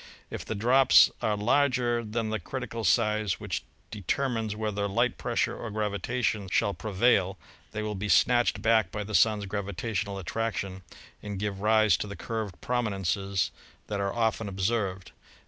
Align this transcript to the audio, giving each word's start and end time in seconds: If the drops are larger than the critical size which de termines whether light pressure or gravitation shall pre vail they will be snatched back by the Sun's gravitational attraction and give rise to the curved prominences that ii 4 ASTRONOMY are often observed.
If 0.31 0.43
the 0.43 0.55
drops 0.55 1.11
are 1.21 1.37
larger 1.37 2.03
than 2.03 2.31
the 2.31 2.39
critical 2.39 2.83
size 2.83 3.39
which 3.39 3.63
de 3.91 4.01
termines 4.01 4.55
whether 4.55 4.87
light 4.87 5.19
pressure 5.19 5.55
or 5.55 5.69
gravitation 5.69 6.49
shall 6.49 6.73
pre 6.73 6.91
vail 6.91 7.37
they 7.71 7.83
will 7.83 7.93
be 7.93 8.09
snatched 8.09 8.63
back 8.63 8.89
by 8.91 9.03
the 9.03 9.13
Sun's 9.13 9.45
gravitational 9.45 10.17
attraction 10.17 10.81
and 11.21 11.37
give 11.37 11.61
rise 11.61 11.97
to 11.97 12.07
the 12.07 12.15
curved 12.15 12.59
prominences 12.61 13.51
that 13.85 13.97
ii 13.97 13.97
4 13.99 14.07
ASTRONOMY 14.07 14.17
are 14.19 14.23
often 14.27 14.49
observed. 14.49 15.11